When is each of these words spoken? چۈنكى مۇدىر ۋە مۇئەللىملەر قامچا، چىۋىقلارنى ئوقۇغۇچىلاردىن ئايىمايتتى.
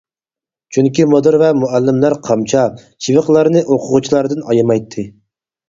چۈنكى 0.77 1.05
مۇدىر 1.11 1.37
ۋە 1.43 1.49
مۇئەللىملەر 1.57 2.17
قامچا، 2.29 2.65
چىۋىقلارنى 2.83 3.65
ئوقۇغۇچىلاردىن 3.71 4.45
ئايىمايتتى. 4.51 5.09